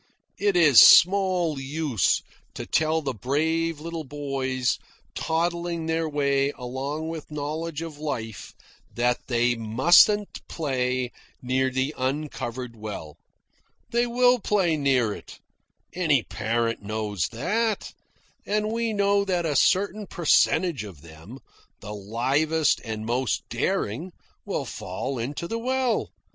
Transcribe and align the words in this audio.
It 0.39 0.57
is 0.57 0.81
small 0.81 1.59
use 1.59 2.23
to 2.55 2.65
tell 2.65 3.03
the 3.03 3.13
brave 3.13 3.79
little 3.79 4.03
boys 4.03 4.79
toddling 5.13 5.85
their 5.85 6.09
way 6.09 6.49
along 6.55 7.13
into 7.13 7.31
knowledge 7.31 7.83
of 7.83 7.99
life 7.99 8.55
that 8.95 9.19
they 9.27 9.53
mustn't 9.53 10.39
play 10.47 11.11
near 11.43 11.69
the 11.69 11.93
uncovered 11.95 12.75
well. 12.75 13.17
They'll 13.91 14.39
play 14.39 14.75
near 14.75 15.13
it. 15.13 15.37
Any 15.93 16.23
parent 16.23 16.81
knows 16.81 17.27
that. 17.31 17.93
And 18.43 18.71
we 18.71 18.93
know 18.93 19.23
that 19.23 19.45
a 19.45 19.55
certain 19.55 20.07
percentage 20.07 20.83
of 20.83 21.03
them, 21.03 21.37
the 21.79 21.93
livest 21.93 22.81
and 22.83 23.05
most 23.05 23.47
daring, 23.49 24.13
will 24.45 24.65
fall 24.65 25.19
into 25.19 25.47
the 25.47 25.59
well. 25.59 26.09